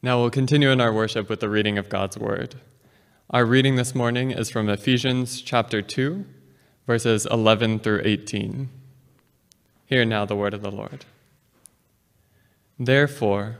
[0.00, 2.54] Now we'll continue in our worship with the reading of God's Word.
[3.30, 6.24] Our reading this morning is from Ephesians chapter 2,
[6.86, 8.68] verses 11 through 18.
[9.86, 11.04] Hear now the word of the Lord.
[12.78, 13.56] Therefore,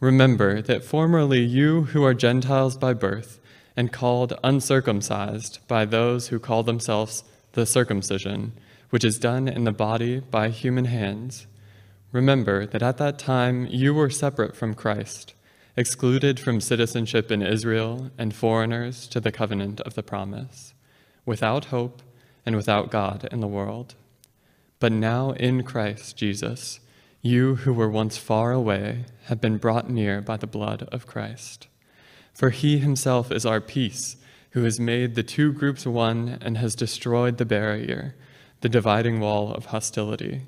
[0.00, 3.38] remember that formerly you who are Gentiles by birth
[3.76, 7.22] and called uncircumcised by those who call themselves
[7.52, 8.54] the circumcision,
[8.88, 11.46] which is done in the body by human hands,
[12.12, 15.34] remember that at that time you were separate from Christ
[15.76, 20.74] excluded from citizenship in Israel and foreigners to the covenant of the promise,
[21.24, 22.02] without hope
[22.44, 23.94] and without God in the world.
[24.80, 26.80] But now in Christ Jesus,
[27.22, 31.68] you who were once far away have been brought near by the blood of Christ.
[32.34, 34.16] For he himself is our peace,
[34.50, 38.16] who has made the two groups one and has destroyed the barrier,
[38.60, 40.42] the dividing wall of hostility,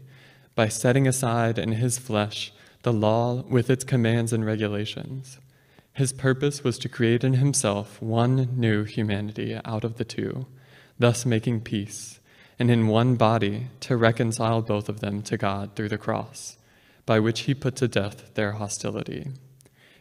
[0.55, 2.53] by setting aside in his flesh
[2.85, 5.39] the law with its commands and regulations.
[5.95, 10.47] His purpose was to create in himself one new humanity out of the two,
[10.99, 12.21] thus making peace,
[12.59, 16.59] and in one body to reconcile both of them to God through the cross,
[17.07, 19.29] by which he put to death their hostility.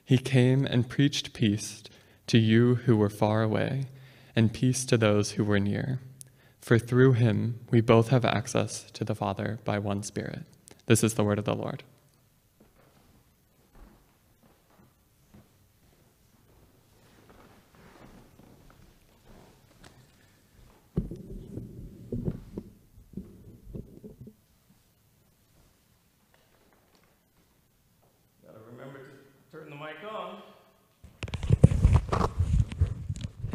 [0.04, 1.84] He came and preached peace
[2.28, 3.86] to you who were far away,
[4.36, 6.02] and peace to those who were near.
[6.60, 10.42] For through him we both have access to the Father by one Spirit.
[10.88, 11.84] This is the word of the Lord.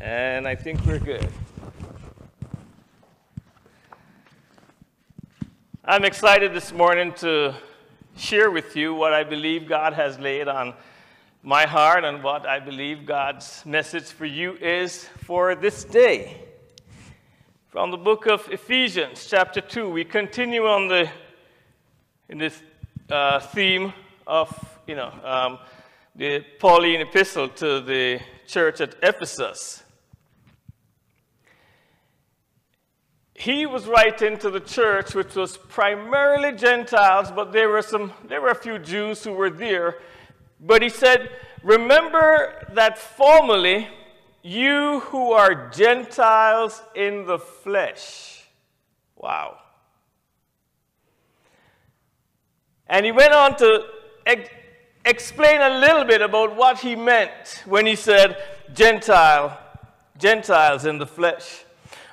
[0.00, 1.26] And I think we're good.
[5.84, 7.52] I'm excited this morning to
[8.16, 10.74] share with you what I believe God has laid on
[11.42, 16.44] my heart and what I believe God's message for you is for this day.
[17.66, 21.10] From the book of Ephesians, chapter 2, we continue on the
[22.28, 22.62] in this
[23.10, 23.92] uh, theme
[24.28, 25.58] of you know um,
[26.14, 29.82] the Pauline epistle to the church at Ephesus.
[33.38, 38.40] He was writing to the church, which was primarily Gentiles, but there were some, there
[38.40, 39.98] were a few Jews who were there.
[40.60, 41.30] But he said,
[41.62, 43.86] Remember that formerly
[44.42, 48.42] you who are Gentiles in the flesh.
[49.14, 49.58] Wow.
[52.88, 53.84] And he went on to
[54.26, 54.50] ex
[55.04, 58.36] explain a little bit about what he meant when he said
[58.74, 59.56] Gentile,
[60.18, 61.64] Gentiles in the flesh.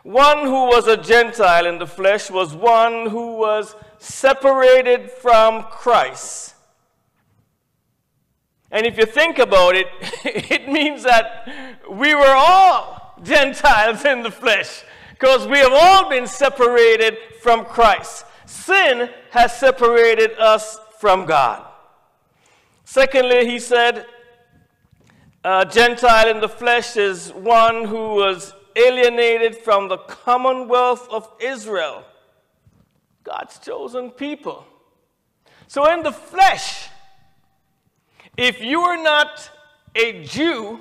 [0.06, 6.54] One who was a Gentile in the flesh was one who was separated from Christ.
[8.70, 9.88] And if you think about it,
[10.24, 11.50] it means that
[11.90, 18.28] we were all Gentiles in the flesh because we have all been separated from Christ.
[18.46, 21.66] Sin has separated us from God.
[22.84, 24.06] Secondly, he said,
[25.44, 32.04] a Gentile in the flesh is one who was alienated from the commonwealth of Israel,
[33.24, 34.66] God's chosen people.
[35.68, 36.90] So, in the flesh,
[38.38, 39.50] if you are not
[39.96, 40.80] a Jew,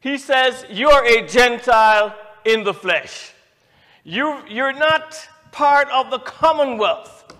[0.00, 2.14] he says you're a Gentile
[2.44, 3.32] in the flesh.
[4.04, 5.18] You, you're not
[5.52, 7.34] part of the commonwealth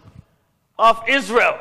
[0.78, 1.58] of Israel.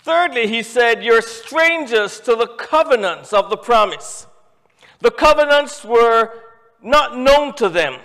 [0.00, 4.26] Thirdly, he said, You're strangers to the covenants of the promise.
[5.00, 6.32] The covenants were
[6.82, 8.00] not known to them.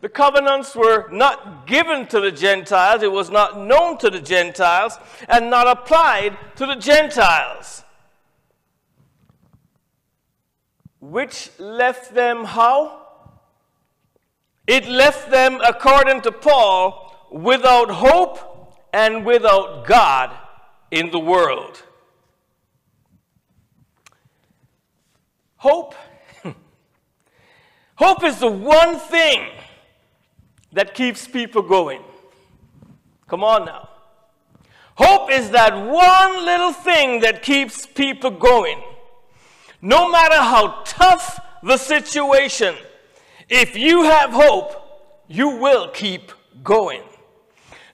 [0.00, 4.98] The covenants were not given to the Gentiles, it was not known to the Gentiles,
[5.28, 7.84] and not applied to the Gentiles.
[10.98, 13.06] Which left them how?
[14.66, 20.36] It left them, according to Paul, without hope and without God
[20.90, 21.82] in the world.
[25.56, 25.94] Hope
[27.96, 29.50] Hope is the one thing
[30.72, 32.02] that keeps people going.
[33.28, 33.88] Come on now.
[34.94, 38.82] Hope is that one little thing that keeps people going.
[39.80, 42.74] No matter how tough the situation,
[43.48, 46.30] if you have hope, you will keep
[46.62, 47.02] going.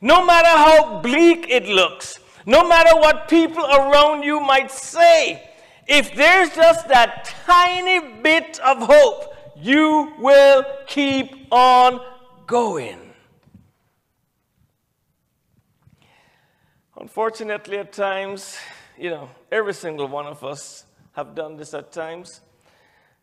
[0.01, 5.51] No matter how bleak it looks, no matter what people around you might say,
[5.87, 12.01] if there's just that tiny bit of hope, you will keep on
[12.47, 12.99] going.
[17.01, 18.57] Unfortunately, at times,
[18.97, 22.41] you know, every single one of us have done this at times.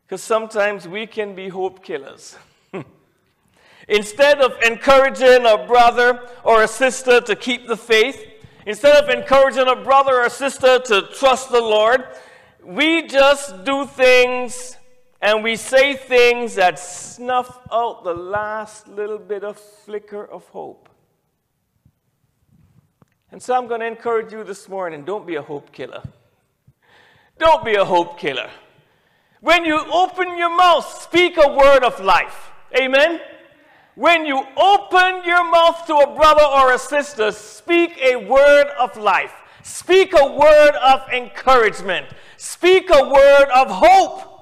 [0.06, 2.38] Because sometimes we can be hope killers.
[3.88, 8.24] Instead of encouraging a brother or a sister to keep the faith,
[8.66, 12.06] instead of encouraging a brother or sister to trust the Lord,
[12.64, 14.78] we just do things
[15.22, 20.90] and we say things that snuff out the last little bit of flicker of hope.
[23.32, 26.04] And so I'm going to encourage you this morning don't be a hope killer.
[27.38, 28.50] Don't be a hope killer.
[29.42, 32.52] When you open your mouth, speak a word of life.
[32.80, 33.20] Amen?
[33.96, 38.96] When you open your mouth to a brother or a sister, speak a word of
[38.98, 39.34] life.
[39.64, 42.08] Speak a word of encouragement.
[42.38, 44.35] Speak a word of hope.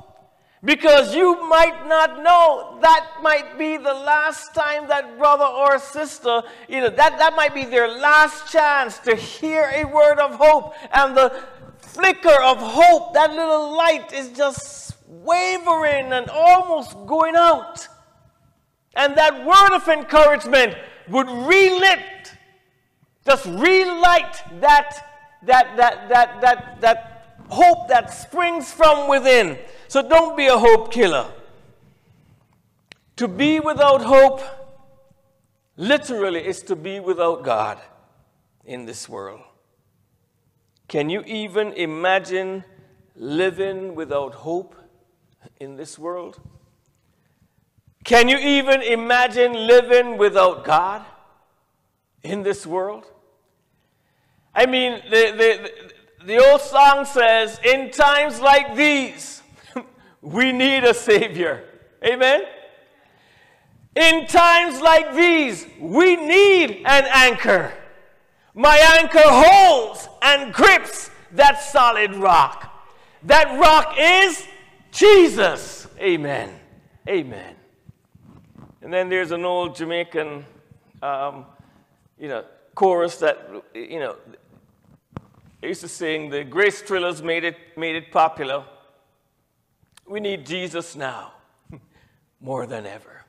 [0.64, 6.42] Because you might not know that might be the last time that brother or sister,
[6.70, 10.74] you know, that, that might be their last chance to hear a word of hope.
[10.94, 11.44] And the
[11.80, 17.86] flicker of hope, that little light is just wavering and almost going out.
[18.96, 20.76] And that word of encouragement
[21.10, 22.38] would relit,
[23.26, 24.96] just relight that,
[25.44, 29.58] that, that, that, that, that hope that springs from within.
[29.88, 31.32] So don't be a hope killer.
[33.18, 34.42] To be without hope
[35.78, 37.80] literally is to be without God
[38.66, 39.42] in this world.
[40.88, 42.64] Can you even imagine
[43.16, 44.76] living without hope
[45.60, 46.40] in this world?
[48.04, 51.06] Can you even imagine living without God
[52.22, 53.06] in this world?
[54.54, 59.42] I mean, the, the, the old song says, In times like these,
[60.24, 61.66] we need a Savior.
[62.04, 62.44] Amen?
[63.96, 67.74] In times like these, we need an anchor.
[68.56, 72.72] My anchor holds and grips that solid rock.
[73.24, 74.48] That rock is
[74.92, 75.88] Jesus.
[76.00, 76.50] Amen.
[77.08, 77.56] Amen.
[78.82, 80.46] And then there's an old Jamaican,
[81.02, 81.46] um,
[82.18, 84.16] you know, chorus that, you know,
[85.62, 88.66] they used to sing, the Grace Thrillers made it, made it popular.
[90.06, 91.34] We need Jesus now
[92.42, 93.26] more than ever.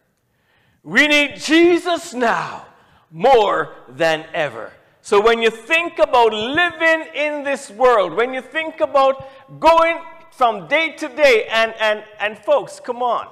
[0.82, 2.66] We need Jesus now
[3.10, 4.72] more than ever.
[5.00, 9.28] So when you think about living in this world, when you think about
[9.60, 9.98] going
[10.30, 13.28] from day to day, and, and, and folks, come on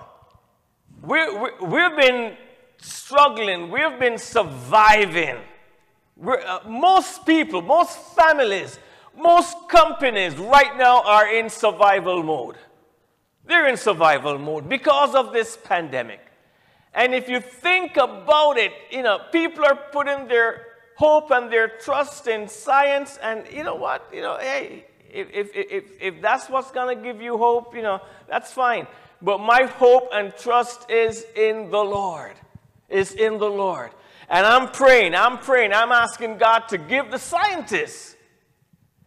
[1.03, 1.19] we
[1.61, 2.37] we've been
[2.79, 5.37] struggling, we've been surviving.
[6.25, 8.79] Uh, most people, most families,
[9.17, 12.57] most companies right now are in survival mode.
[13.53, 16.21] They're in survival mode because of this pandemic.
[16.95, 21.69] And if you think about it, you know, people are putting their hope and their
[21.69, 24.09] trust in science, and you know what?
[24.11, 27.83] You know, hey, if, if, if, if that's what's going to give you hope, you
[27.83, 28.87] know, that's fine.
[29.21, 32.33] But my hope and trust is in the Lord.
[32.89, 33.91] Is in the Lord.
[34.31, 38.17] And I'm praying, I'm praying, I'm asking God to give the scientists,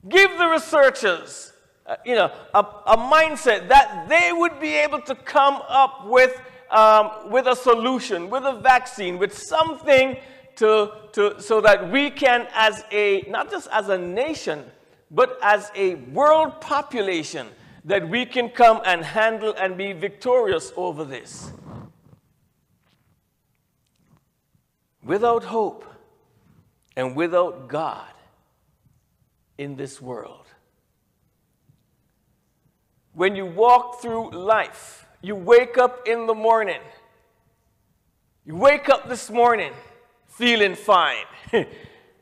[0.08, 1.52] give the researchers,
[1.88, 6.42] uh, you know, a, a, mindset that they would be able to come up with,
[6.72, 10.18] um, with a solution, with a vaccine, with something
[10.56, 14.64] to, to, so that we can, as a, not just as a nation,
[15.12, 17.48] but as a world population,
[17.84, 21.52] that we can come and handle and be victorious over this.
[25.04, 25.86] Without hope
[26.96, 28.12] and without God
[29.60, 30.45] in this world.
[33.16, 36.82] When you walk through life, you wake up in the morning.
[38.46, 39.72] You wake up this morning
[40.28, 41.26] feeling fine.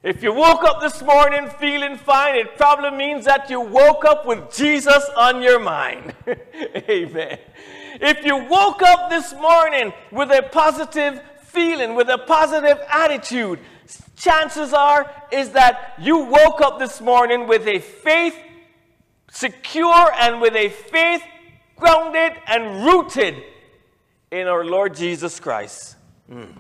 [0.04, 4.26] If you woke up this morning feeling fine, it probably means that you woke up
[4.26, 6.14] with Jesus on your mind.
[6.90, 7.40] Amen.
[8.02, 13.60] If you woke up this morning with a positive feeling, with a positive attitude,
[14.18, 18.36] chances are is that you woke up this morning with a faith
[19.34, 21.24] secure and with a faith
[21.76, 23.36] grounded and rooted
[24.32, 25.96] in our Lord Jesus Christ.
[26.32, 26.56] Mm.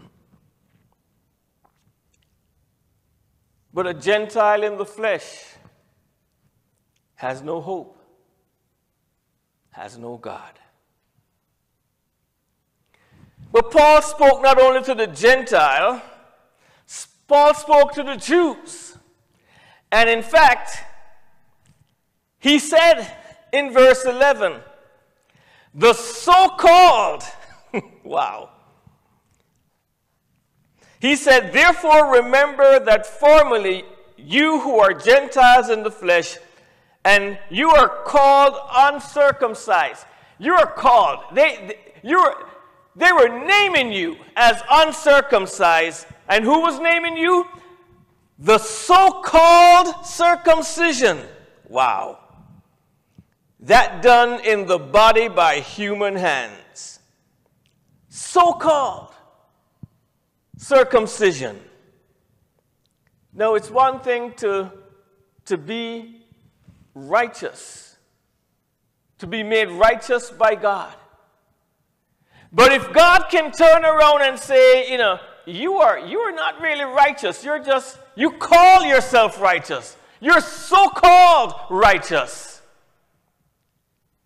[3.72, 5.53] But a Gentile in the flesh
[7.15, 7.96] has no hope,
[9.72, 10.60] has no God.
[13.51, 16.01] But Paul spoke not only to the Gentile,
[17.27, 18.98] Paul spoke to the Jews.
[19.92, 20.84] And in fact,
[22.43, 23.07] he said
[23.53, 24.59] in verse 11,
[25.73, 27.23] the so called,
[28.03, 28.50] wow,
[31.00, 33.85] he said, Therefore, remember that formerly
[34.17, 36.38] you who are Gentiles in the flesh
[37.05, 40.05] and you are called uncircumcised.
[40.38, 41.19] You are called.
[41.33, 42.50] They, they, you are,
[42.95, 46.07] they were naming you as uncircumcised.
[46.27, 47.47] And who was naming you?
[48.39, 51.21] The so called circumcision.
[51.67, 52.23] Wow.
[53.63, 57.00] That done in the body by human hands.
[58.10, 59.13] So called
[60.58, 61.60] circumcision.
[63.34, 64.72] No, it's one thing to,
[65.46, 66.22] to be
[66.93, 67.98] righteous,
[69.20, 70.93] to be made righteous by God.
[72.51, 76.62] But if God can turn around and say, you know, you are, you are not
[76.62, 79.98] really righteous, you're just, you call yourself righteous.
[80.20, 82.52] You're so called righteous.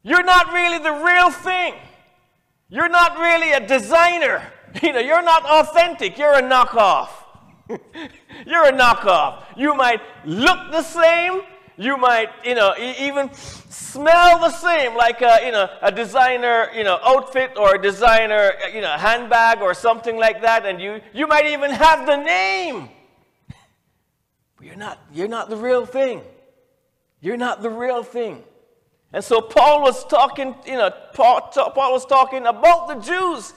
[0.04, 1.76] You're not really the real thing.
[2.70, 4.42] You're not really a designer.
[4.84, 6.20] You know, you're not authentic.
[6.20, 7.10] You're a knockoff.
[8.46, 9.44] you're a knockoff.
[9.56, 11.42] You might look the same.
[11.78, 16.84] You might, you know, even smell the same, like a, you know, a designer, you
[16.84, 21.28] know, outfit or a designer, you know, handbag or something like that, and you, you
[21.28, 22.90] might even have the name.
[24.58, 26.22] But you're not, you're not the real thing.
[27.22, 28.44] You're not the real thing.
[29.14, 33.54] And so Paul was talking, you know, Paul, Paul was talking about the Jews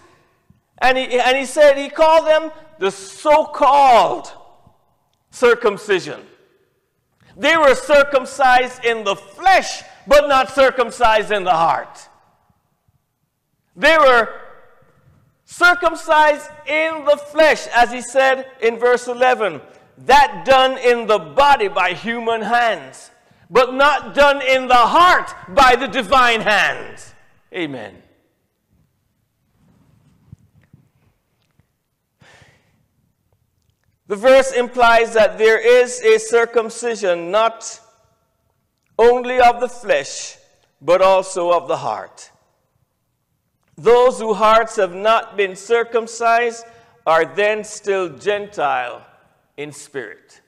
[0.81, 4.33] and he, and he said, he called them the so called
[5.31, 6.21] circumcision.
[7.37, 12.09] They were circumcised in the flesh, but not circumcised in the heart.
[13.77, 14.29] They were
[15.45, 19.61] circumcised in the flesh, as he said in verse 11,
[19.99, 23.10] that done in the body by human hands,
[23.51, 27.15] but not done in the heart by the divine hands.
[27.53, 28.01] Amen.
[34.07, 37.81] The verse implies that there is a circumcision not
[38.99, 40.37] only of the flesh,
[40.81, 42.31] but also of the heart.
[43.77, 46.65] Those whose hearts have not been circumcised
[47.07, 49.07] are then still Gentile
[49.57, 50.40] in spirit.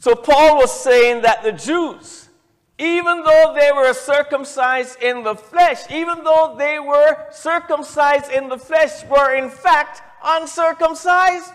[0.00, 2.30] So Paul was saying that the Jews,
[2.78, 8.56] even though they were circumcised in the flesh, even though they were circumcised in the
[8.56, 11.52] flesh, were in fact uncircumcised.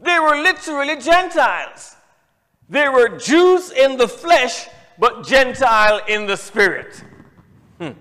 [0.00, 1.96] They were literally Gentiles.
[2.68, 4.68] They were Jews in the flesh,
[4.98, 7.02] but Gentile in the spirit.
[7.80, 7.92] Hmm.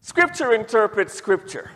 [0.00, 1.70] Scripture interprets Scripture.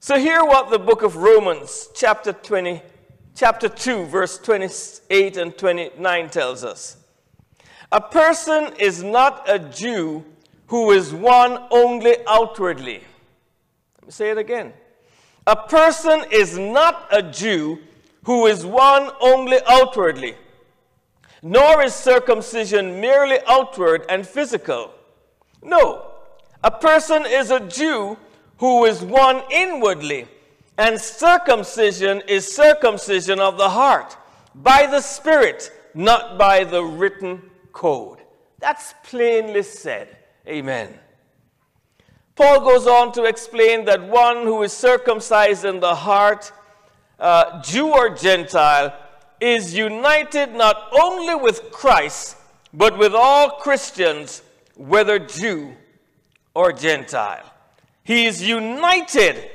[0.00, 2.82] So hear what the book of Romans, chapter 20,
[3.34, 6.96] chapter 2, verse 28 and 29 tells us.
[7.90, 10.24] A person is not a Jew
[10.66, 13.02] who is one only outwardly.
[13.98, 14.72] Let me say it again.
[15.46, 17.78] A person is not a Jew
[18.24, 20.36] who is one only outwardly,
[21.42, 24.92] nor is circumcision merely outward and physical.
[25.62, 26.12] No,
[26.62, 28.16] a person is a Jew
[28.58, 30.28] who is one inwardly,
[30.82, 34.16] and circumcision is circumcision of the heart,
[34.52, 37.40] by the Spirit, not by the written
[37.72, 38.18] code.
[38.58, 40.08] That's plainly said.
[40.44, 40.98] Amen.
[42.34, 46.50] Paul goes on to explain that one who is circumcised in the heart,
[47.20, 48.92] uh, Jew or Gentile,
[49.40, 52.36] is united not only with Christ,
[52.74, 54.42] but with all Christians,
[54.74, 55.76] whether Jew
[56.54, 57.48] or Gentile.
[58.02, 59.48] He is united,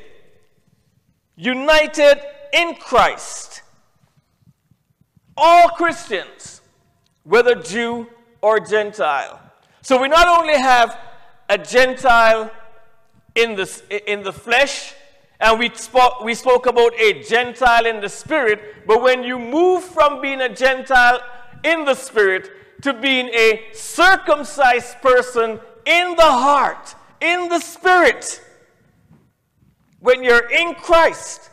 [1.37, 2.19] united
[2.51, 3.61] in Christ.
[5.37, 6.61] All Christians,
[7.23, 8.07] whether Jew
[8.41, 9.39] or Gentile.
[9.81, 10.99] So we not only have
[11.47, 12.51] a Gentile
[13.35, 14.93] in the, in the flesh,
[15.39, 18.87] and we spoke, we spoke about a Gentile in the spirit.
[18.87, 21.21] But when you move from being a Gentile
[21.63, 22.49] in the spirit
[22.81, 28.41] to being a circumcised person in the heart, in the spirit,
[29.99, 31.49] when you're in Christ,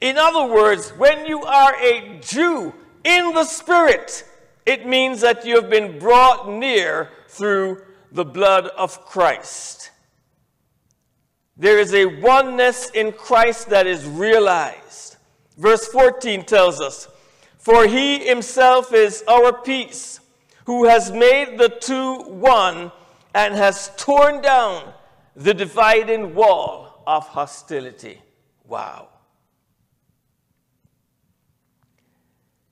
[0.00, 4.24] in other words, when you are a Jew in the spirit,
[4.64, 9.90] it means that you have been brought near through the blood of Christ.
[11.56, 15.16] There is a oneness in Christ that is realized.
[15.56, 17.08] Verse 14 tells us,
[17.58, 20.20] For he himself is our peace,
[20.66, 22.92] who has made the two one
[23.34, 24.92] and has torn down
[25.34, 28.20] the dividing wall of hostility.
[28.66, 29.08] Wow.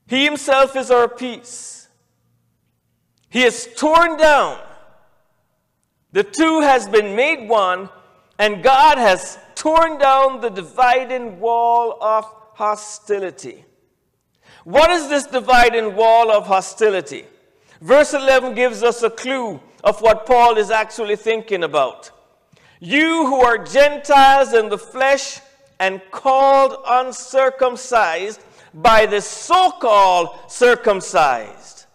[0.06, 1.88] He himself is our peace.
[3.30, 4.60] He has torn down.
[6.12, 7.88] The two has been made one
[8.38, 13.64] and God has torn down the dividing wall of hostility.
[14.64, 17.24] What is this dividing wall of hostility?
[17.80, 22.10] Verse 11 gives us a clue of what Paul is actually thinking about.
[22.84, 25.40] You who are Gentiles in the flesh
[25.80, 28.42] and called uncircumcised
[28.74, 31.86] by the so called circumcised.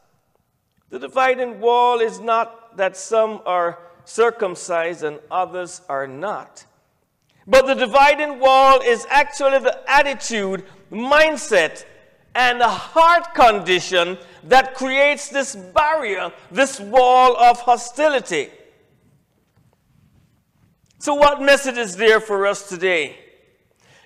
[0.89, 6.65] The dividing wall is not that some are circumcised and others are not.
[7.45, 11.85] But the dividing wall is actually the attitude, mindset,
[12.33, 18.49] and a heart condition that creates this barrier, this wall of hostility.
[21.01, 23.17] So, what message is there for us today?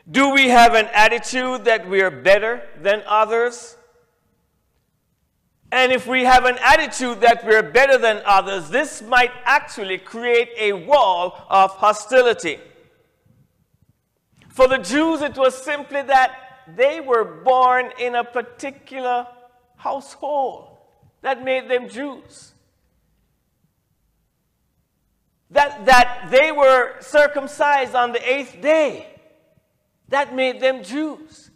[0.09, 3.75] Do we have an attitude that we are better than others?
[5.71, 10.49] And if we have an attitude that we're better than others, this might actually create
[10.55, 12.59] a wall of hostility.
[14.49, 16.35] For the Jews, it was simply that
[16.75, 19.25] they were born in a particular
[19.77, 20.77] household
[21.23, 22.52] that made them Jews.
[25.63, 29.07] That, that they were circumcised on the eighth day.
[30.09, 31.51] That made them Jews.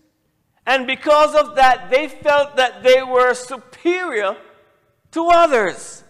[0.65, 4.37] And because of that, they felt that they were superior
[5.11, 6.05] to others.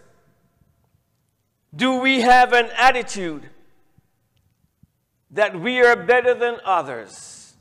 [1.74, 3.48] Do we have an attitude
[5.32, 7.54] that we are better than others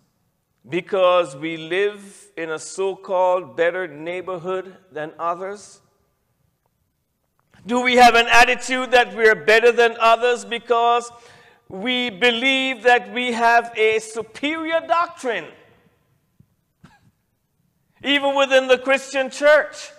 [0.69, 5.81] because we live in a so called better neighborhood than others?
[7.67, 11.11] Do we have an attitude that we are better than others because
[11.67, 15.47] we believe that we have a superior doctrine?
[18.01, 19.91] Even within the Christian church,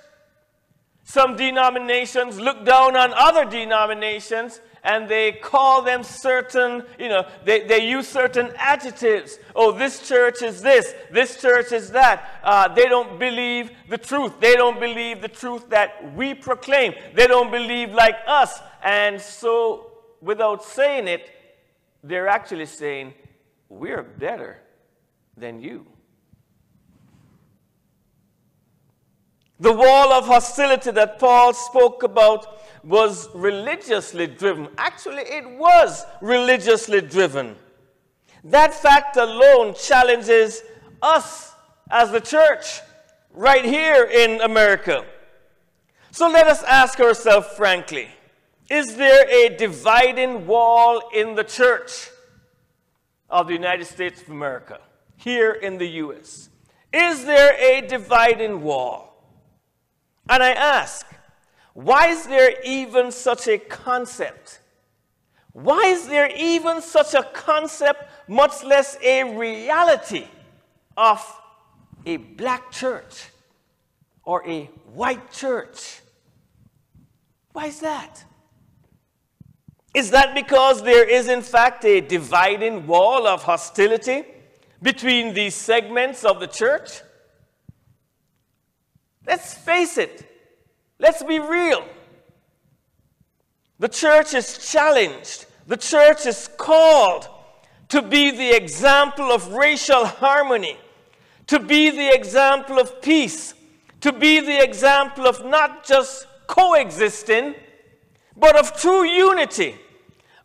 [1.04, 7.66] some denominations look down on other denominations and they call them certain, you know, they,
[7.66, 9.38] they use certain adjectives.
[9.54, 12.40] Oh, this church is this, this church is that.
[12.42, 14.40] Uh, they don't believe the truth.
[14.40, 16.94] They don't believe the truth that we proclaim.
[17.14, 18.60] They don't believe like us.
[18.82, 21.28] And so, without saying it,
[22.02, 23.14] they're actually saying,
[23.68, 24.62] we're better
[25.36, 25.86] than you.
[29.60, 32.46] The wall of hostility that Paul spoke about
[32.88, 34.68] was religiously driven.
[34.78, 37.54] Actually, it was religiously driven.
[38.44, 40.62] That fact alone challenges
[41.02, 41.52] us
[41.90, 42.80] as the church
[43.32, 45.04] right here in America.
[46.12, 48.08] So let us ask ourselves frankly
[48.70, 52.10] is there a dividing wall in the church
[53.30, 54.80] of the United States of America,
[55.16, 56.50] here in the U.S.?
[56.92, 59.24] Is there a dividing wall?
[60.28, 61.06] And I ask,
[61.78, 64.58] why is there even such a concept?
[65.52, 70.26] Why is there even such a concept, much less a reality,
[70.96, 71.24] of
[72.04, 73.28] a black church
[74.24, 76.00] or a white church?
[77.52, 78.24] Why is that?
[79.94, 84.24] Is that because there is, in fact, a dividing wall of hostility
[84.82, 87.02] between these segments of the church?
[89.24, 90.27] Let's face it.
[90.98, 91.84] Let's be real.
[93.78, 95.46] The church is challenged.
[95.66, 97.28] The church is called
[97.88, 100.76] to be the example of racial harmony,
[101.46, 103.54] to be the example of peace,
[104.00, 107.54] to be the example of not just coexisting,
[108.36, 109.76] but of true unity,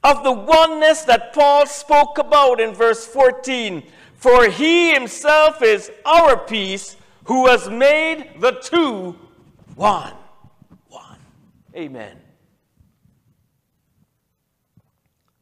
[0.04, 3.84] of the oneness that Paul spoke about in verse 14.
[4.16, 9.18] For he himself is our peace who has made the two
[9.76, 10.14] one.
[11.76, 12.20] Amen.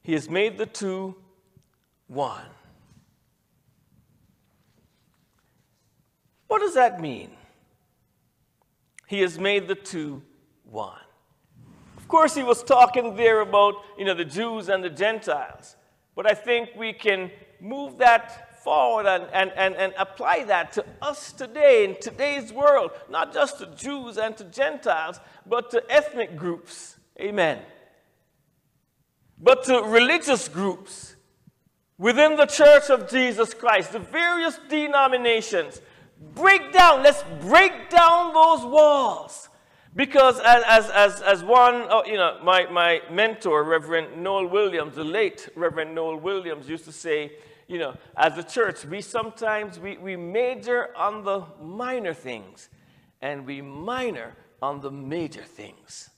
[0.03, 1.15] He has made the two
[2.07, 2.45] one.
[6.47, 7.31] What does that mean?
[9.07, 10.21] He has made the two
[10.63, 10.99] one.
[11.97, 15.75] Of course, he was talking there about you know, the Jews and the Gentiles.
[16.15, 20.85] But I think we can move that forward and, and, and, and apply that to
[21.01, 26.35] us today in today's world, not just to Jews and to Gentiles, but to ethnic
[26.35, 26.97] groups.
[27.19, 27.59] Amen.
[29.37, 31.15] But to religious groups
[31.97, 35.81] within the church of Jesus Christ, the various denominations.
[36.35, 39.49] Break down, let's break down those walls.
[39.95, 44.95] Because as, as, as, as one, oh, you know, my, my mentor, Reverend Noel Williams,
[44.95, 47.33] the late Reverend Noel Williams, used to say,
[47.71, 52.67] you know, as a church, we sometimes we, we major on the minor things
[53.21, 56.09] and we minor on the major things.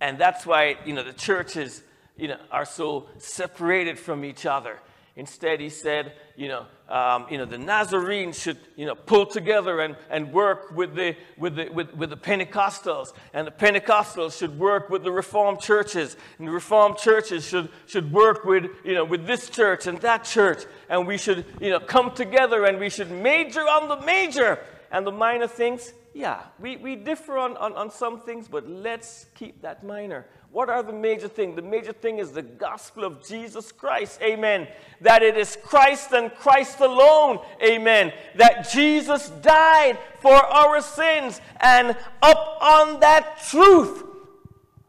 [0.00, 1.82] And that's why, you know, the churches,
[2.16, 4.78] you know, are so separated from each other.
[5.14, 9.80] Instead, he said, you know, um, you know, the Nazarenes should, you know, pull together
[9.80, 13.12] and, and work with the, with, the, with, with the Pentecostals.
[13.34, 16.16] And the Pentecostals should work with the Reformed churches.
[16.38, 20.24] And the Reformed churches should, should work with, you know, with this church and that
[20.24, 20.64] church.
[20.88, 24.60] And we should, you know, come together and we should major on the major.
[24.90, 29.26] And the minor things, yeah, we, we differ on, on, on some things, but let's
[29.34, 30.26] keep that minor.
[30.52, 31.56] What are the major things?
[31.56, 34.20] The major thing is the gospel of Jesus Christ.
[34.20, 34.68] Amen.
[35.00, 37.38] That it is Christ and Christ alone.
[37.64, 38.12] Amen.
[38.36, 44.04] That Jesus died for our sins and up on that truth.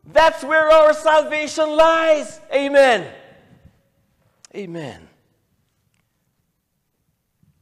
[0.05, 2.41] That's where our salvation lies.
[2.53, 3.09] Amen.
[4.53, 5.07] Amen.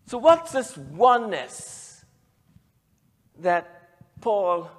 [0.07, 2.03] So, what's this oneness
[3.37, 4.71] that Paul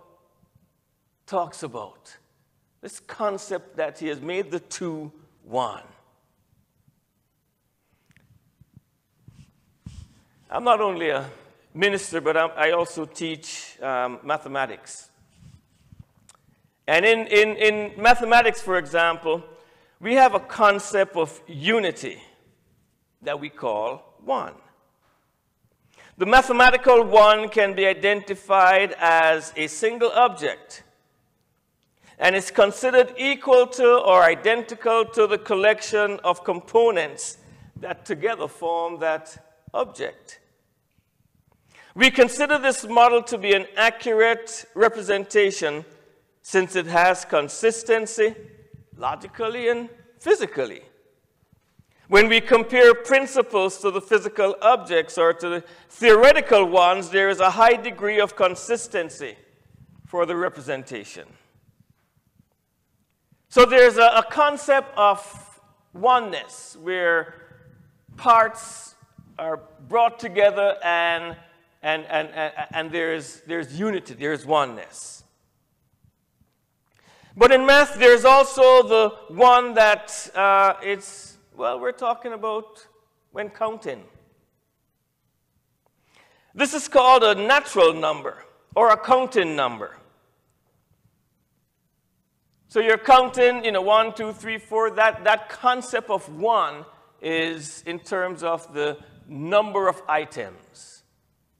[1.24, 2.16] talks about?
[2.82, 5.12] This concept that he has made the two
[5.44, 5.84] one.
[10.50, 11.30] I'm not only a
[11.72, 15.10] minister, but I'm, i also teach um, mathematics.
[16.88, 19.44] And in, in, in mathematics, for example,
[20.00, 22.20] we have a concept of unity
[23.22, 24.54] that we call one.
[26.18, 30.81] The mathematical one can be identified as a single object
[32.22, 37.38] and is considered equal to or identical to the collection of components
[37.80, 40.38] that together form that object.
[41.96, 45.84] We consider this model to be an accurate representation
[46.42, 48.36] since it has consistency
[48.96, 49.88] logically and
[50.20, 50.82] physically.
[52.06, 57.40] When we compare principles to the physical objects or to the theoretical ones, there is
[57.40, 59.34] a high degree of consistency
[60.06, 61.26] for the representation.
[63.52, 65.60] So there's a, a concept of
[65.92, 67.34] oneness where
[68.16, 68.94] parts
[69.38, 69.60] are
[69.90, 71.36] brought together and,
[71.82, 75.24] and, and, and, and there's, there's unity, there's oneness.
[77.36, 82.86] But in math, there's also the one that uh, it's, well, we're talking about
[83.32, 84.02] when counting.
[86.54, 89.98] This is called a natural number or a counting number.
[92.72, 94.92] So you're counting, you know, one, two, three, four.
[94.92, 96.86] That, that concept of one
[97.20, 98.96] is in terms of the
[99.28, 101.02] number of items.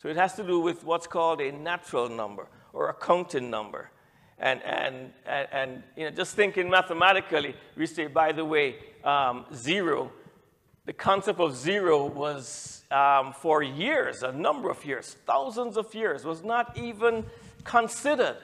[0.01, 3.91] So it has to do with what's called a natural number or a counting number.
[4.39, 9.45] And, and, and, and you know, just thinking mathematically, we say, by the way, um,
[9.53, 10.11] zero,
[10.87, 16.25] the concept of zero was um, for years, a number of years, thousands of years,
[16.25, 17.27] was not even
[17.65, 18.39] considered.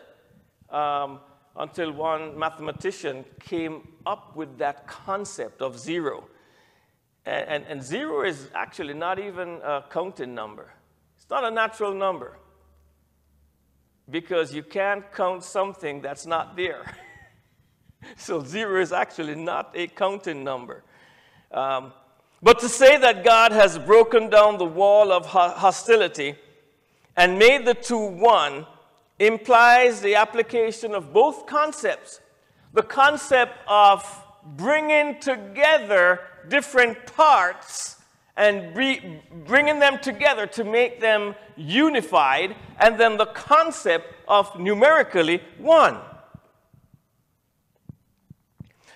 [0.69, 1.21] Um,
[1.59, 6.25] until one mathematician came up with that concept of zero.
[7.27, 10.73] And, and, and, zero is actually not even a counting number.
[11.17, 12.39] It's not a natural number
[14.09, 16.95] because you can't count something that's not there.
[18.17, 20.85] so zero is actually not a counting number.
[21.51, 21.93] Um,
[22.41, 26.37] but to say that God has broken down the wall of hostility
[27.17, 28.65] and made the two one
[29.19, 32.21] implies the application of both concepts
[32.73, 34.05] the concept of
[34.45, 37.97] bringing together different parts
[38.37, 38.73] and
[39.47, 45.99] bringing them together to make them unified, and then the concept of numerically one.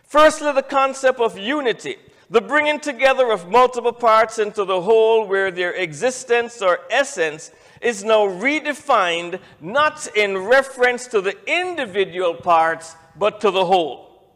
[0.05, 1.97] Firstly, the concept of unity,
[2.31, 7.51] the bringing together of multiple parts into the whole where their existence or essence
[7.83, 14.35] is now redefined not in reference to the individual parts, but to the whole,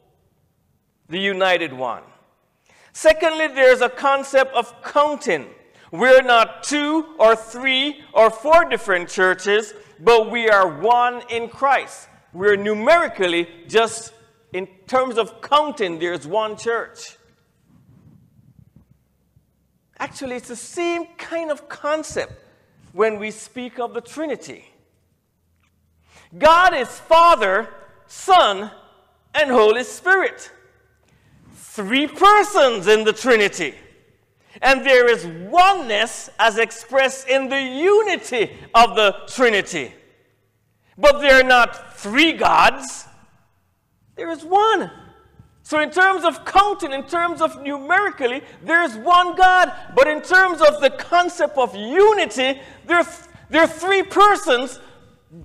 [1.09, 2.03] the united one.
[2.93, 5.47] Secondly, there's a concept of counting.
[5.93, 12.09] We're not two or three or four different churches, but we are one in Christ.
[12.33, 14.13] We're numerically just
[14.53, 17.17] in terms of counting, there's one church.
[19.99, 22.33] Actually, it's the same kind of concept
[22.97, 24.65] when we speak of the Trinity.
[26.39, 27.69] God is Father,
[28.07, 28.71] Son,
[29.35, 30.51] and Holy Spirit.
[31.53, 33.75] Three persons in the Trinity.
[34.63, 39.93] And there is oneness as expressed in the unity of the Trinity.
[40.97, 43.05] But there are not three gods,
[44.15, 44.91] there is one.
[45.67, 49.73] So, in terms of counting, in terms of numerically, there's one God.
[49.97, 53.07] But in terms of the concept of unity, there are,
[53.51, 54.79] there are three persons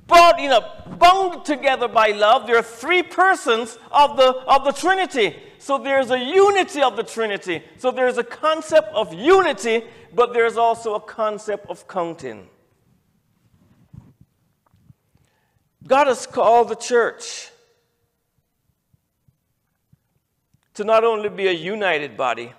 [0.05, 0.63] bound, you know,
[0.99, 2.45] bound together by love.
[2.45, 5.37] There are three persons of the, of the Trinity.
[5.57, 7.63] So there's a unity of the Trinity.
[7.77, 12.47] So there's a concept of unity, but there's also a concept of counting.
[15.87, 17.50] God has called the church
[20.81, 22.51] to not only be a united body,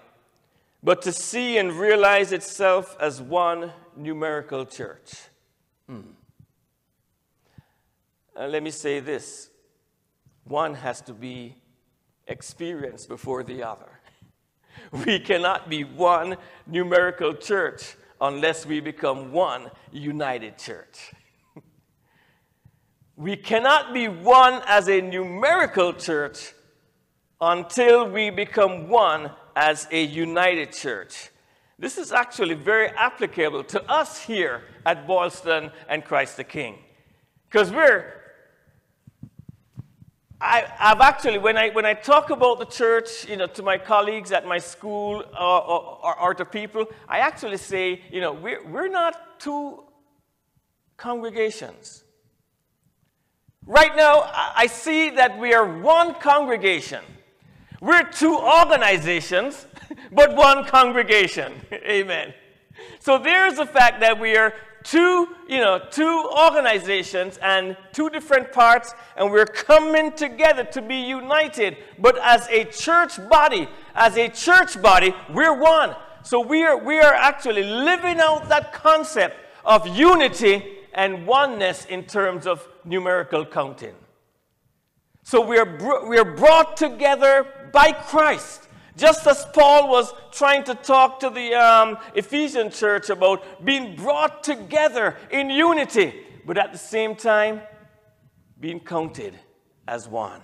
[0.81, 5.13] but to see and realize itself as one numerical church.
[5.89, 6.13] Hmm.
[8.39, 9.51] Let me say this
[10.45, 11.57] one has to be
[12.29, 13.91] experienced before the other.
[15.05, 21.13] We cannot be one numerical church unless we become one united church.
[23.17, 26.55] we cannot be one as a numerical church
[27.43, 31.31] until we become one as a united church.
[31.77, 36.79] This is actually very applicable to us here at Boylston and Christ the King.
[37.51, 38.23] Because we're
[40.41, 43.79] I, have actually, when I, when I talk about the church, you know, to my
[43.79, 48.33] colleagues at my school uh, or, or, or to people, I actually say, you know,
[48.33, 49.85] we're, we're not two
[50.97, 52.03] congregations.
[53.67, 57.05] Right now, I see that we are one congregation.
[57.83, 59.67] We're two organizations,
[60.13, 61.53] but one congregation.
[61.73, 62.33] Amen.
[63.01, 68.53] So there's the fact that we are two, you know, two organizations and two different
[68.53, 71.77] parts, and we're coming together to be united.
[71.99, 75.97] But as a church body, as a church body, we're one.
[76.23, 80.63] So we are, we are actually living out that concept of unity
[80.95, 83.97] and oneness in terms of numerical counting.
[85.25, 88.69] So we are, we are brought together by Christ.
[88.97, 94.45] Just as Paul was trying to talk to the um, Ephesian church about being brought
[94.45, 97.63] together in unity, but at the same time,
[98.61, 99.35] being counted
[99.89, 100.43] as one.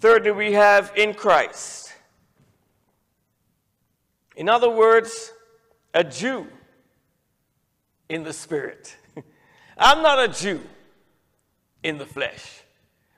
[0.00, 1.92] Thirdly, we have in Christ.
[4.36, 5.32] In other words,
[5.94, 6.46] a Jew
[8.08, 8.96] in the spirit.
[9.78, 10.60] I'm not a Jew
[11.82, 12.62] in the flesh.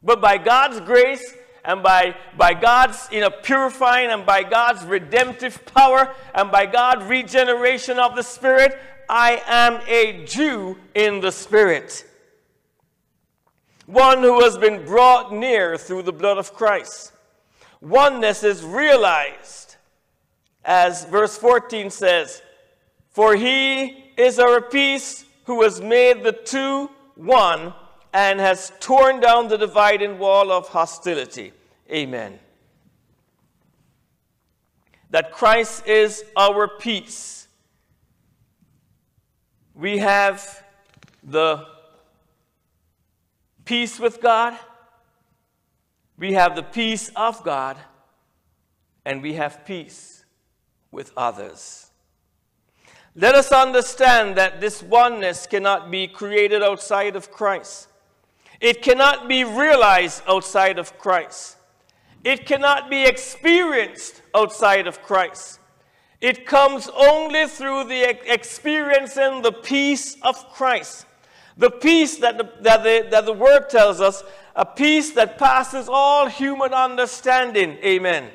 [0.03, 5.65] But by God's grace and by, by God's you know, purifying and by God's redemptive
[5.67, 12.07] power and by God's regeneration of the Spirit, I am a Jew in the Spirit.
[13.87, 17.13] One who has been brought near through the blood of Christ.
[17.81, 19.77] Oneness is realized,
[20.65, 22.41] as verse 14 says,
[23.11, 27.75] For he is our peace who has made the two one
[28.15, 31.53] and has torn down the dividing wall of hostility.
[31.91, 32.39] Amen.
[35.11, 37.49] That Christ is our peace.
[39.75, 40.63] We have
[41.25, 41.67] the
[43.65, 44.57] peace with God,
[46.17, 47.77] we have the peace of God,
[49.05, 50.25] and we have peace
[50.93, 51.91] with others.
[53.17, 57.89] Let us understand that this oneness cannot be created outside of Christ.
[58.61, 61.57] It cannot be realized outside of Christ.
[62.23, 65.61] It cannot be experienced outside of Christ.
[66.21, 71.05] It comes only through the experiencing the peace of Christ.
[71.57, 74.25] The peace that the, that, the, that the word tells us,
[74.57, 77.77] a peace that passes all human understanding.
[77.85, 78.31] Amen.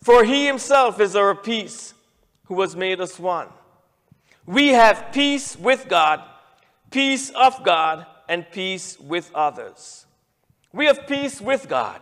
[0.00, 1.94] For he himself is our peace,
[2.44, 3.48] who has made us one.
[4.46, 6.22] We have peace with God,
[6.90, 10.06] peace of God, and peace with others.
[10.72, 12.00] We have peace with God.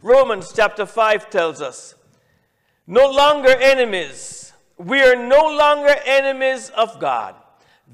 [0.00, 1.94] Romans chapter 5 tells us,
[2.86, 4.52] no longer enemies.
[4.76, 7.34] We are no longer enemies of God.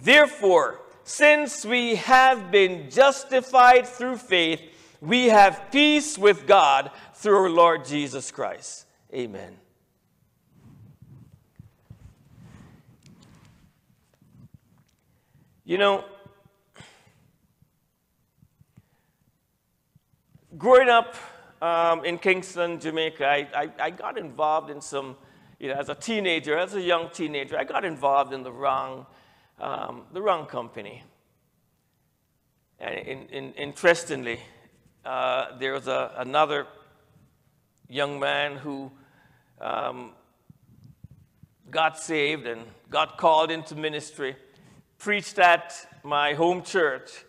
[0.00, 4.60] Therefore, since we have been justified through faith,
[5.00, 8.86] we have peace with God through our Lord Jesus Christ.
[9.12, 9.56] Amen.
[15.64, 16.04] You know,
[20.58, 21.14] growing up
[21.62, 25.16] um, in Kingston, Jamaica, I, I, I, got involved in some,
[25.60, 29.06] you know, as a teenager, as a young teenager, I got involved in the wrong,
[29.60, 31.04] um, the wrong company.
[32.80, 34.40] And in, in, interestingly,
[35.04, 36.66] uh, there was a, another
[37.88, 38.90] young man who
[39.60, 40.12] um,
[41.70, 44.36] got saved and got called into ministry,
[44.98, 47.24] preached at my home church,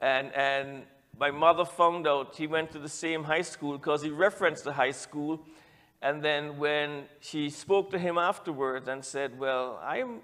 [0.00, 0.82] and, and
[1.18, 4.72] my mother found out he went to the same high school because he referenced the
[4.72, 5.40] high school.
[6.02, 10.20] And then when she spoke to him afterwards and said, Well, I'm,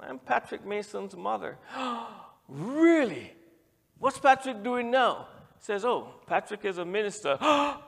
[0.00, 1.58] I'm Patrick Mason's mother.
[2.48, 3.32] really?
[3.98, 5.28] What's Patrick doing now?
[5.60, 7.36] says, Oh, Patrick is a minister.
[7.40, 7.78] a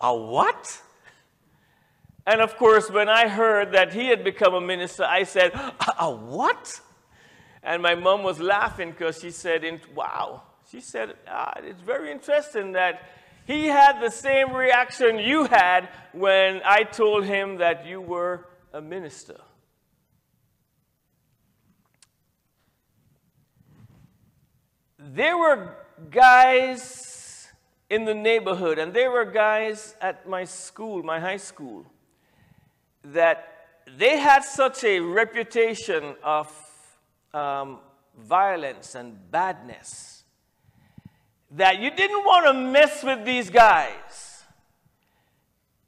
[0.00, 0.82] what?
[2.26, 5.52] And of course, when I heard that he had become a minister, I said,
[5.98, 6.80] A what?
[7.62, 10.42] And my mom was laughing because she said, Wow.
[10.70, 13.02] She said, ah, It's very interesting that
[13.46, 18.80] he had the same reaction you had when I told him that you were a
[18.80, 19.40] minister.
[24.98, 25.76] There were
[26.10, 27.48] guys
[27.88, 31.86] in the neighborhood, and there were guys at my school, my high school,
[33.04, 36.52] that they had such a reputation of
[37.32, 37.78] um,
[38.18, 40.15] violence and badness
[41.52, 44.44] that you didn't want to mess with these guys.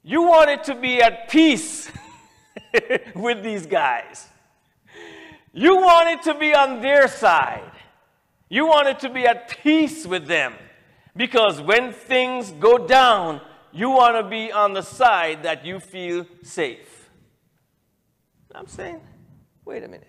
[0.03, 1.91] You wanted to be at peace
[3.15, 4.27] with these guys.
[5.53, 7.71] You wanted to be on their side.
[8.49, 10.53] You wanted to be at peace with them.
[11.15, 13.41] Because when things go down,
[13.71, 17.09] you want to be on the side that you feel safe.
[18.55, 19.01] I'm saying,
[19.65, 20.07] wait a minute.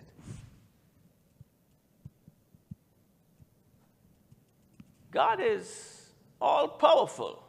[5.10, 7.42] God is all powerful.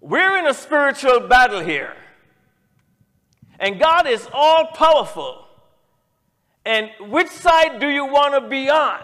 [0.00, 1.94] We're in a spiritual battle here.
[3.58, 5.46] And God is all powerful.
[6.64, 9.00] And which side do you want to be on?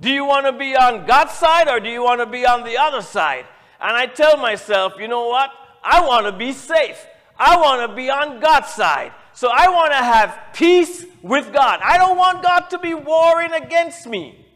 [0.00, 2.64] Do you want to be on God's side or do you want to be on
[2.64, 3.46] the other side?
[3.80, 5.50] And I tell myself, you know what?
[5.84, 7.04] I want to be safe.
[7.38, 9.12] I want to be on God's side.
[9.32, 11.78] So I want to have peace with God.
[11.82, 14.46] I don't want God to be warring against me.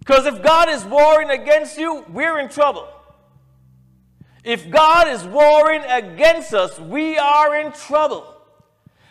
[0.00, 2.88] Because if God is warring against you, we're in trouble.
[4.42, 8.34] If God is warring against us, we are in trouble.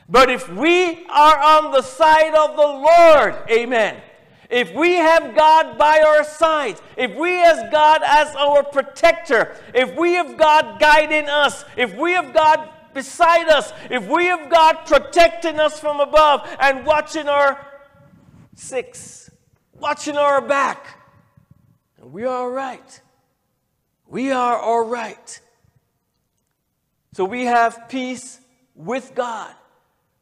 [0.10, 4.02] But if we are on the side of the Lord, amen.
[4.50, 9.96] If we have God by our side, if we have God as our protector, if
[9.96, 14.88] we have God guiding us, if we have God beside us, if we have God
[14.88, 17.64] protecting us from above and watching our
[18.56, 19.29] six,
[19.80, 20.86] watching our back,
[21.98, 23.02] And we are all right.
[24.08, 25.42] We are all right.
[27.14, 28.40] So we have peace
[28.76, 29.54] with God,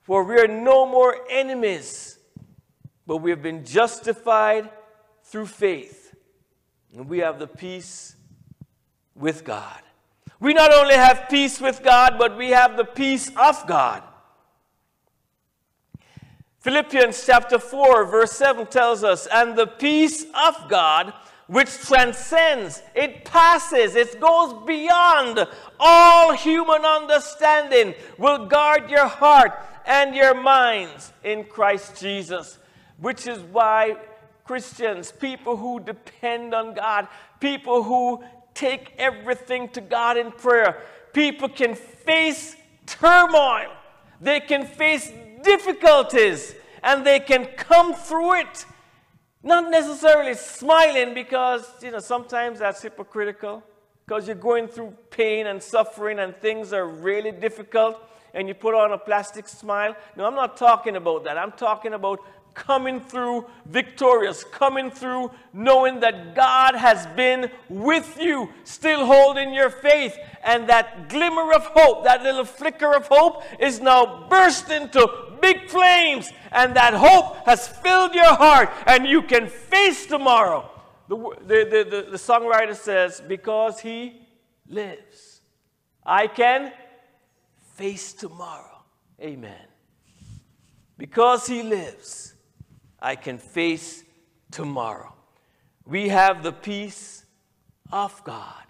[0.02, 2.18] for we are no more enemies,
[3.06, 4.70] but we have been justified
[5.24, 6.16] through faith.
[6.94, 8.16] And we have the peace
[9.16, 9.82] with God.
[10.40, 14.04] We not only have peace with God, but we have the peace of God.
[16.60, 21.14] Philippians chapter 4, verse 7 tells us, And the peace of God
[21.48, 25.48] which transcends, it passes, it goes beyond
[25.80, 29.54] all human understanding, will guard your heart
[29.86, 32.58] and your minds in Christ Jesus.
[33.00, 33.96] Which is why
[34.44, 37.08] Christians, people who depend on God,
[37.40, 40.82] people who take everything to God in prayer,
[41.14, 43.72] people can face turmoil,
[44.20, 45.12] they can face
[45.44, 48.66] difficulties, and they can come through it
[49.44, 53.64] not necessarily smiling because, you know, sometimes that's hypocritical
[54.06, 57.98] because you're going through pain and suffering and things are really difficult
[58.34, 59.96] and you put on a plastic smile.
[60.16, 61.38] No, I'm not talking about that.
[61.38, 62.20] I'm talking about
[62.58, 69.70] coming through victorious, coming through knowing that God has been with you, still holding your
[69.70, 70.18] faith.
[70.44, 75.08] And that glimmer of hope, that little flicker of hope, is now burst into
[75.40, 80.70] big flames, and that hope has filled your heart, and you can face tomorrow.
[81.08, 84.28] The, the, the, the, songwriter says, Because he
[84.68, 85.42] lives,
[86.04, 86.74] I can
[87.76, 88.84] face tomorrow.
[89.22, 89.68] Amen.
[90.98, 92.34] Because he lives,
[93.00, 94.04] I can face
[94.52, 95.14] tomorrow.
[95.86, 97.26] We have the peace
[97.92, 98.64] of God,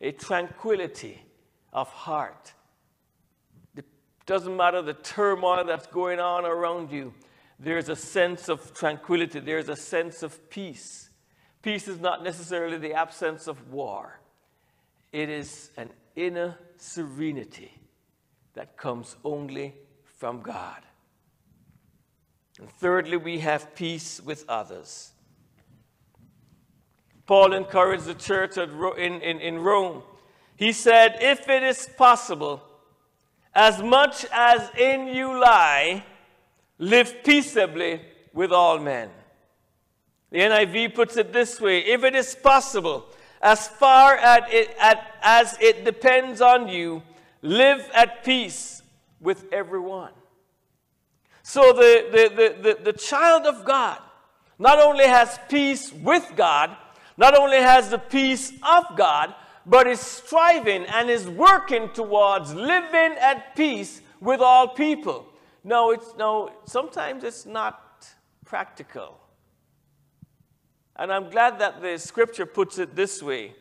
[0.00, 1.22] a tranquility
[1.72, 2.54] of heart
[3.76, 3.84] It
[4.24, 7.12] doesn't matter the turmoil that's going on around you,
[7.60, 11.10] there's a sense of tranquility, there's a sense of peace.
[11.62, 14.20] Peace is not necessarily the absence of war,
[15.12, 17.72] it is an inner serenity
[18.54, 19.74] that comes only
[20.18, 20.82] from God.
[22.58, 25.12] And thirdly, we have peace with others.
[27.26, 30.02] Paul encouraged the church in, in, in Rome.
[30.56, 32.62] He said, If it is possible,
[33.54, 36.04] as much as in you lie,
[36.78, 38.00] live peaceably
[38.32, 39.10] with all men.
[40.30, 43.06] The NIV puts it this way if it is possible,
[43.42, 44.76] as far as it,
[45.22, 47.02] as it depends on you,
[47.42, 48.82] live at peace
[49.20, 50.12] with everyone.
[51.48, 54.00] So the, the, the, the, the child of God,
[54.58, 56.76] not only has peace with God,
[57.16, 59.32] not only has the peace of God,
[59.64, 65.24] but is striving and is working towards living at peace with all people.
[65.62, 67.80] No, it's no, sometimes it's not
[68.44, 69.16] practical.
[70.96, 73.54] And I'm glad that the scripture puts it this way.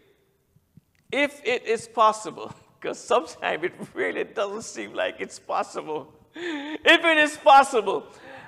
[1.12, 6.15] If it is possible, because sometimes it really doesn't seem like it's possible.
[6.36, 8.08] If it is possible,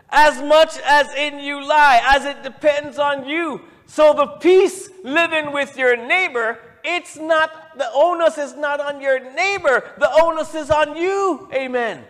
[0.10, 3.62] as much as in you lie, as it depends on you.
[3.86, 9.20] So the peace living with your neighbor, it's not, the onus is not on your
[9.34, 11.50] neighbor, the onus is on you.
[11.54, 12.04] Amen.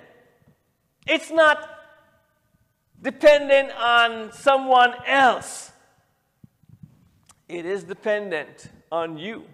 [1.05, 1.69] It's not
[3.01, 5.71] dependent on someone else.
[7.47, 9.45] It is dependent on you,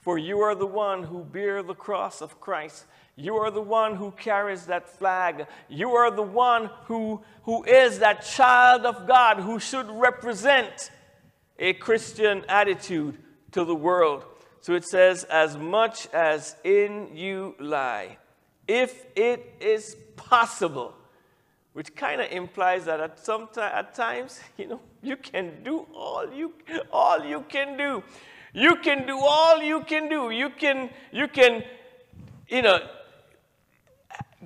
[0.00, 2.84] for you are the one who bear the cross of Christ.
[3.16, 5.46] You are the one who carries that flag.
[5.68, 10.90] You are the one who, who is that child of God who should represent
[11.58, 13.18] a Christian attitude
[13.52, 14.24] to the world.
[14.60, 18.16] So it says, as much as in you lie,
[18.66, 20.94] if it is possible,
[21.72, 26.32] which kind of implies that at some at times, you know, you can do all
[26.32, 26.52] you
[26.90, 28.02] all you can do.
[28.54, 30.30] You can do all you can do.
[30.30, 31.64] You can you can
[32.48, 32.78] you know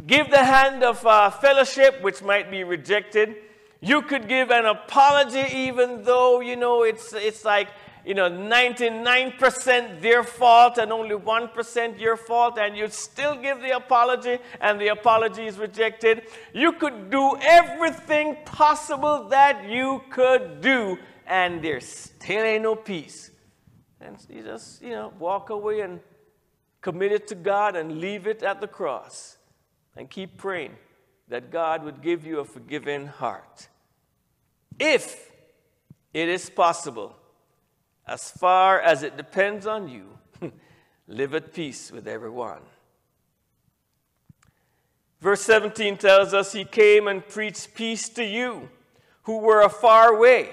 [0.07, 3.37] give the hand of uh, fellowship, which might be rejected.
[3.81, 7.69] You could give an apology, even though you know it's it's like
[8.07, 13.75] you know, 99% their fault and only 1% your fault, and you still give the
[13.75, 16.23] apology and the apology is rejected.
[16.55, 23.33] You could do everything possible that you could do, and there still ain't no peace.
[24.01, 25.99] And you just, you know, walk away and
[26.81, 29.36] commit it to God and leave it at the cross
[29.97, 30.77] and keep praying
[31.29, 33.69] that God would give you a forgiving heart.
[34.79, 35.31] If
[36.13, 37.17] it is possible
[38.07, 40.19] as far as it depends on you,
[41.09, 42.61] live at peace with everyone.
[45.21, 48.69] Verse 17 tells us he came and preached peace to you
[49.23, 50.51] who were afar away,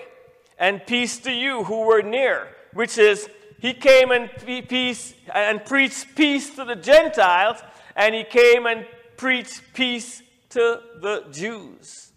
[0.57, 3.29] and peace to you who were near, which is
[3.59, 4.31] he came and
[4.67, 7.57] peace and preached peace to the Gentiles,
[7.95, 8.85] and he came and
[9.17, 12.11] preached peace to the Jews.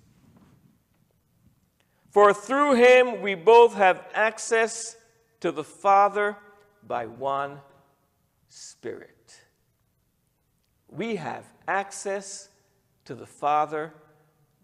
[2.10, 4.96] For through him we both have access
[5.40, 6.36] to the Father
[6.82, 7.60] by one
[8.48, 9.40] Spirit.
[10.88, 12.48] We have access
[13.04, 13.92] to the Father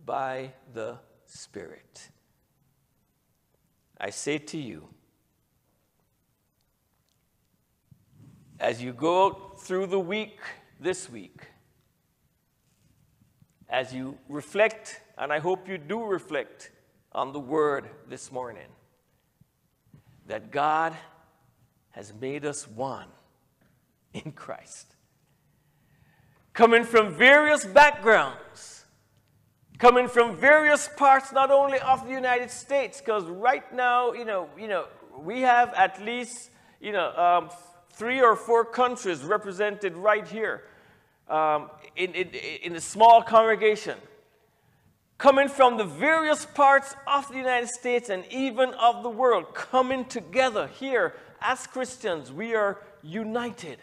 [0.05, 2.09] by the Spirit.
[4.01, 4.89] I say to you,
[8.59, 10.41] as you go through the week
[10.80, 11.51] this week,
[13.73, 16.70] as you reflect, and I hope you do reflect
[17.12, 18.68] on the Word this morning,
[20.27, 20.95] that God
[21.93, 23.09] has made us one
[24.12, 24.95] in Christ.
[26.53, 28.85] Coming from various backgrounds,
[29.79, 34.51] coming from various parts not only of the United States, because right now, you know,
[34.59, 34.85] you know,
[35.18, 37.51] we have at least, you know, um,
[37.91, 40.64] three or four countries represented right here
[41.29, 42.29] um, in, in,
[42.62, 43.97] in a small congregation
[45.23, 50.05] coming from the various parts of the United States and even of the world, coming
[50.05, 52.33] together here as Christians.
[52.33, 53.79] We are united.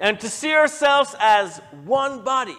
[0.00, 2.56] And to see ourselves as one body,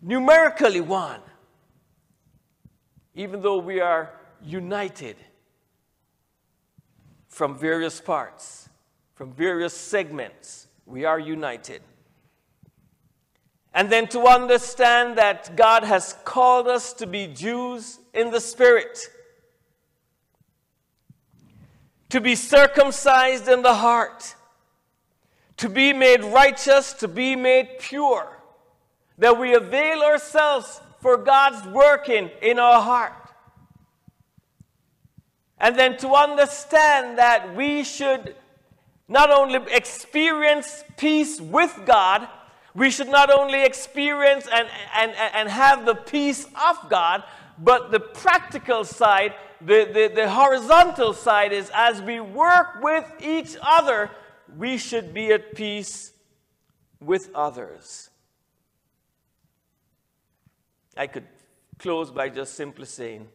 [0.00, 1.20] numerically one,
[3.16, 5.16] even though we are united
[7.26, 8.68] from various parts,
[9.16, 11.82] from various segments, we are united.
[13.74, 18.98] And then to understand that God has called us to be Jews in the Spirit,
[22.08, 24.34] to be circumcised in the heart,
[25.58, 28.40] to be made righteous, to be made pure,
[29.18, 33.12] that we avail ourselves for God's working in our heart.
[35.58, 38.36] And then to understand that we should
[39.08, 42.28] not only experience peace with God,
[42.74, 47.22] we should not only experience and, and, and have the peace of God,
[47.58, 53.56] but the practical side, the, the, the horizontal side is as we work with each
[53.62, 54.10] other,
[54.56, 56.12] we should be at peace
[57.00, 58.10] with others.
[60.96, 61.26] I could
[61.78, 63.28] close by just simply saying,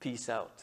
[0.00, 0.62] Peace out.